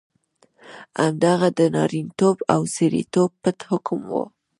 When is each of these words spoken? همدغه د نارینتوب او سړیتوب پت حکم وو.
همدغه 1.01 1.49
د 1.59 1.59
نارینتوب 1.75 2.37
او 2.53 2.61
سړیتوب 2.75 3.29
پت 3.41 3.57
حکم 3.69 3.99
وو. 4.11 4.23